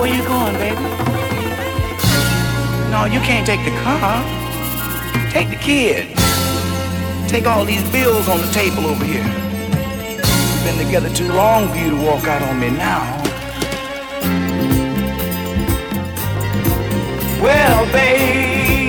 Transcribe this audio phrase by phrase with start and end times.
[0.00, 0.80] Where you going, baby?
[2.90, 4.24] No, you can't take the car.
[5.30, 6.08] Take the kid.
[7.28, 9.22] Take all these bills on the table over here.
[9.22, 13.02] We've been together too long for you to walk out on me now.
[17.42, 18.80] Well, baby,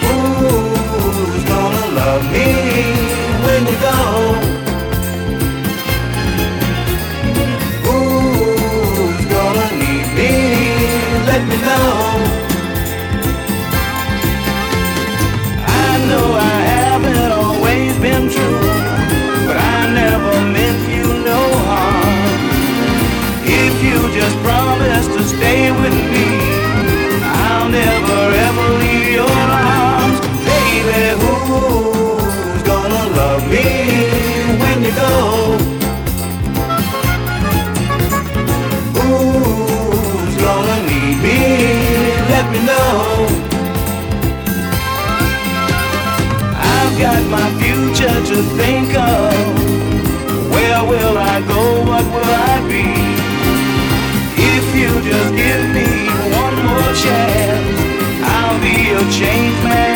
[0.00, 2.91] who's gonna love me
[47.02, 49.34] got my future to think of.
[50.54, 51.62] Where will I go?
[51.90, 52.86] What will I be?
[54.54, 55.90] If you just give me
[56.42, 57.76] one more chance,
[58.34, 59.91] I'll be a changed man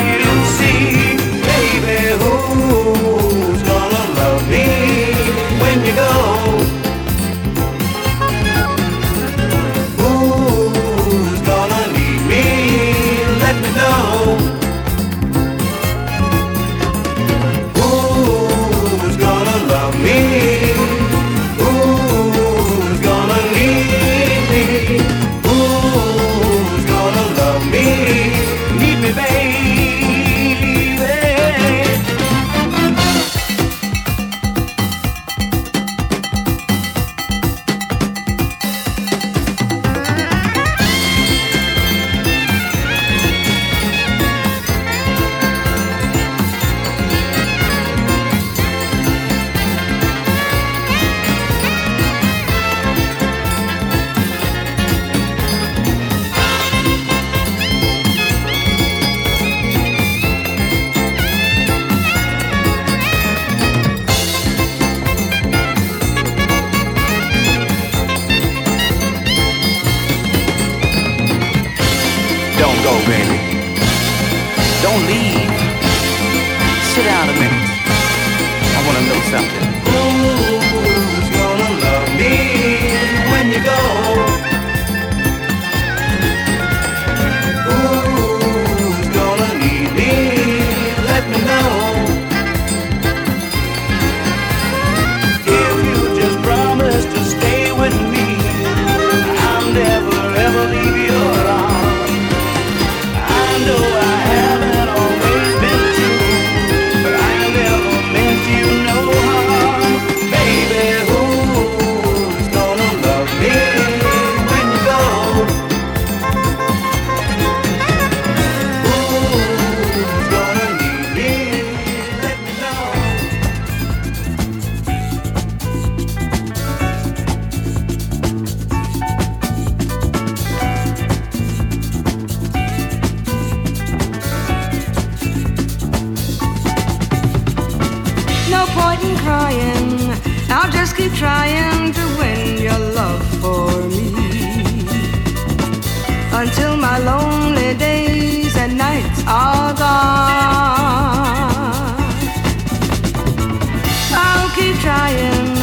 [154.86, 155.56] trying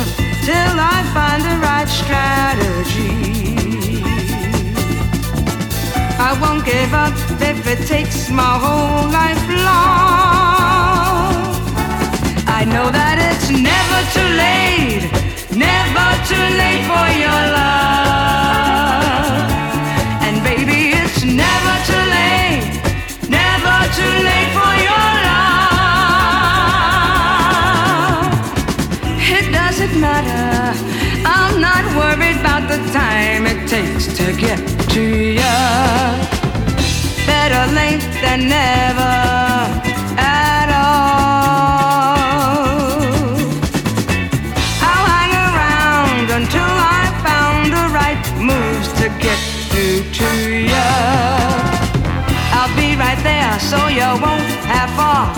[0.48, 3.56] till I find the right strategy.
[6.28, 7.16] I won't give up
[7.52, 11.34] if it takes my whole life long.
[12.60, 15.06] I know that it's never too late,
[15.68, 18.03] never too late for your love.
[33.84, 34.60] To get
[34.90, 35.56] to you.
[37.26, 39.16] Better late than never
[40.18, 42.14] at all.
[44.90, 49.40] I'll hang around until I found the right moves to get
[49.70, 50.30] through to
[50.72, 50.90] you.
[52.56, 55.33] I'll be right there so you won't have far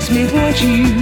[0.00, 0.99] makes me want you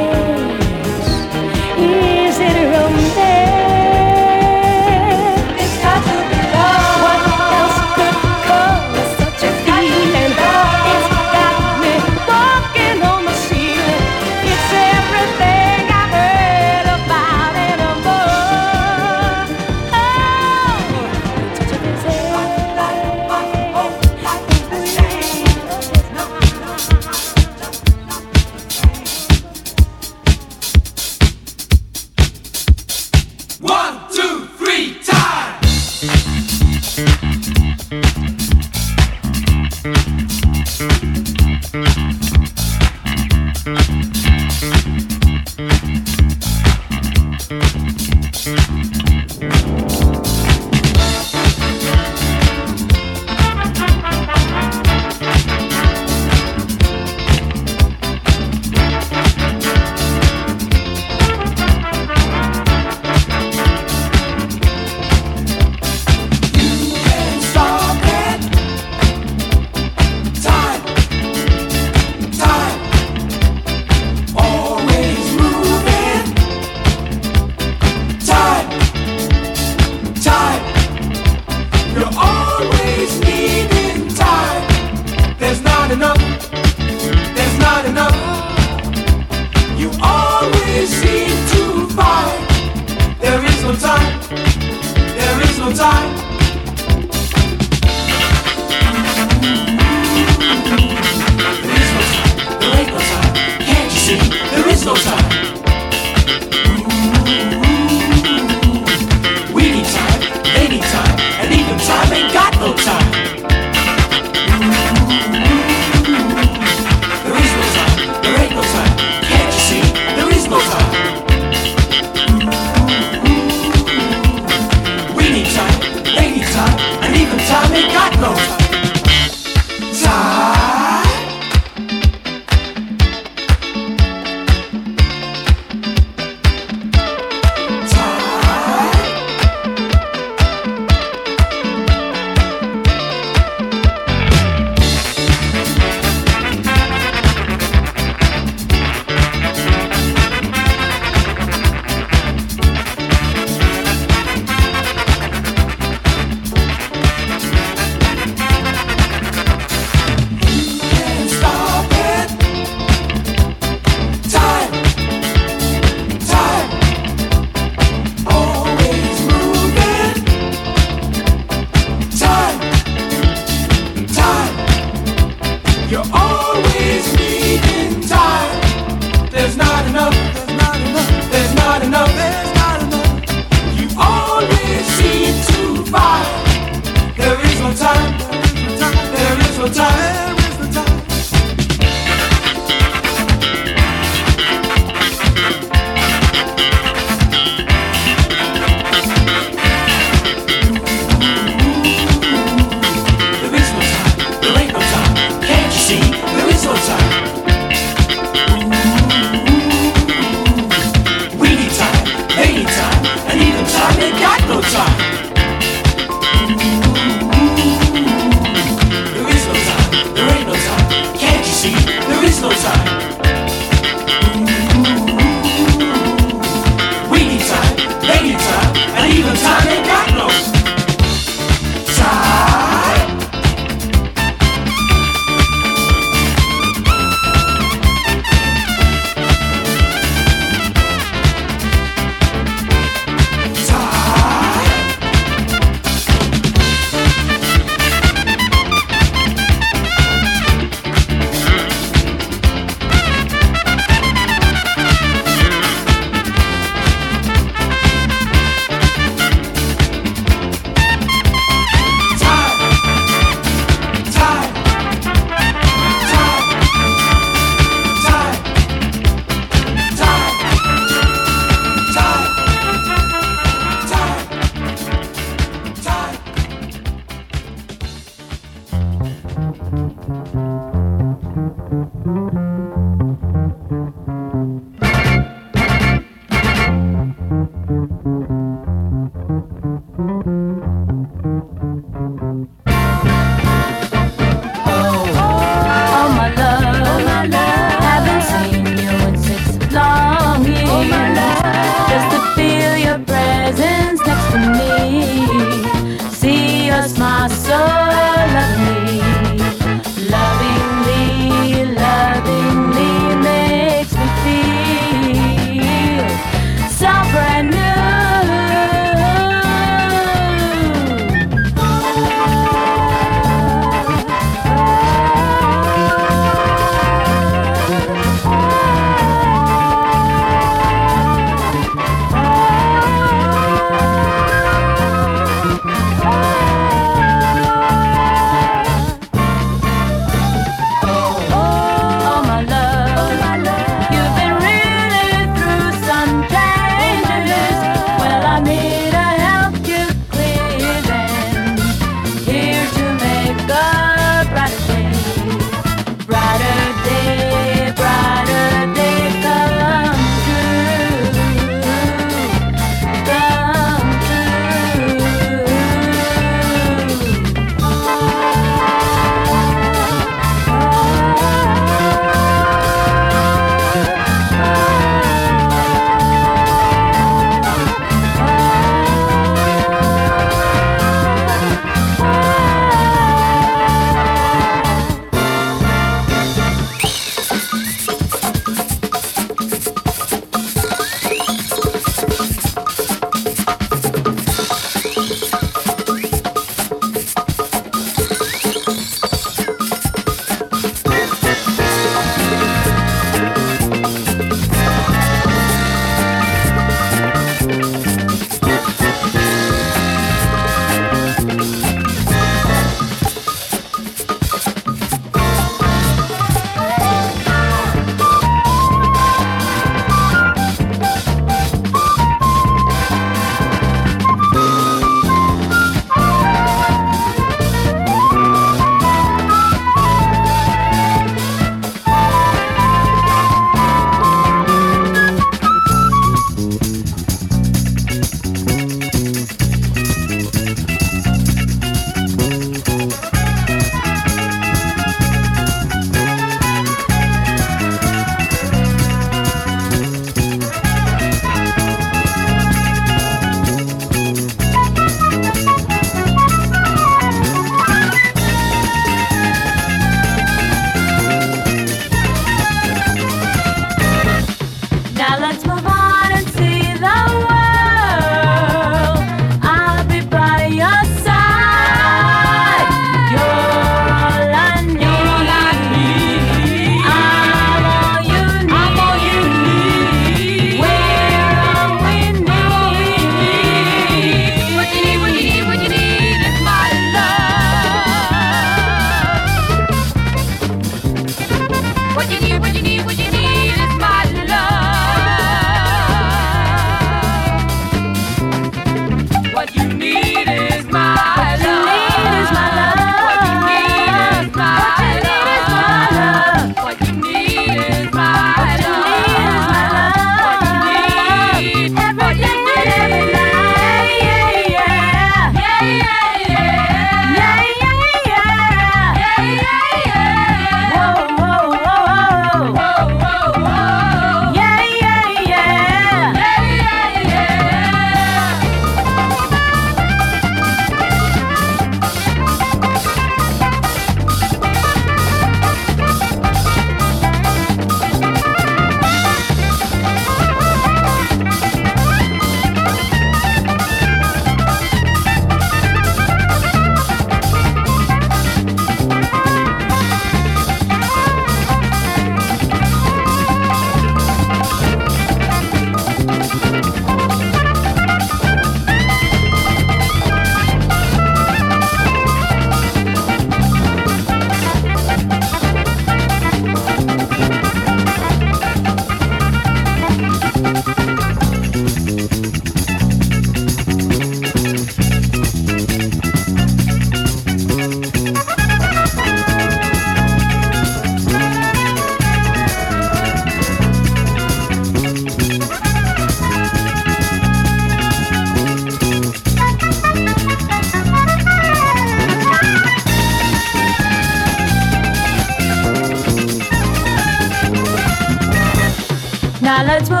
[599.63, 600.00] Let's go.